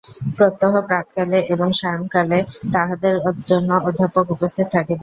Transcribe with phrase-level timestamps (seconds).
[0.37, 2.39] প্রত্যহ প্রাতঃকালে এবং সায়ংকালে
[2.73, 3.15] তাহাদের
[3.49, 4.99] জন্য অধ্যাপক উপস্থিত থাকিবে।